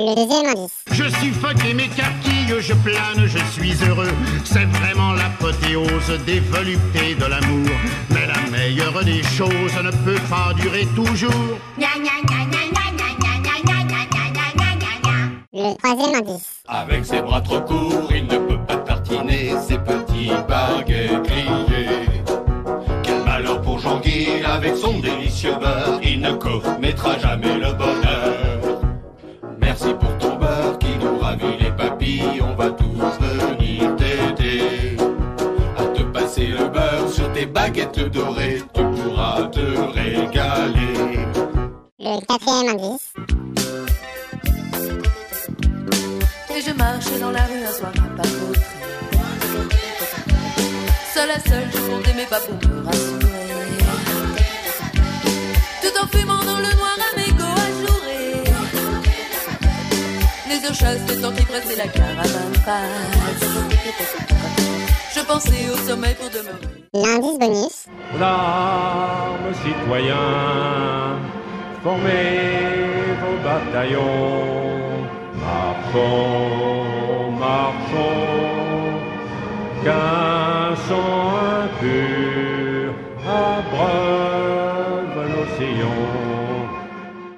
[0.00, 0.84] Le deuxième indice.
[0.92, 4.12] Je mes carquilles, je plane, je suis heureux.
[4.44, 7.66] C'est vraiment l'apothéose des voluptés de l'amour.
[8.10, 11.32] Mais la meilleure des choses ne peut pas durer toujours.
[15.52, 16.62] Le troisième indice.
[16.68, 22.22] Avec ses bras trop courts, il ne peut pas tartiner ses petits baguettes grillés.
[23.02, 27.87] Quel malheur pour Jean-Guy, avec son délicieux beurre, il ne commettra jamais le bonheur.
[32.40, 32.86] On va tous
[33.20, 34.96] venir t'aider.
[35.76, 39.60] À te passer le beurre sur tes baguettes dorées, tu pourras te
[39.98, 41.26] régaler.
[41.98, 43.12] Le quatrième indice.
[46.56, 48.28] Et je marchais dans la rue un soir un pas.
[51.14, 53.27] Seule à seule, je comptais mes pas pour me rassurer.
[60.48, 63.44] Les eaux chasses, temps qui pressait la caravane passe.
[65.14, 66.78] Je pensais au sommeil pour demeurer.
[66.94, 67.86] L'indice bonus.
[68.18, 70.16] L'arme citoyen,
[71.82, 75.04] formez vos bataillons,
[75.44, 79.00] marchons, marchons,
[79.84, 80.27] qu'un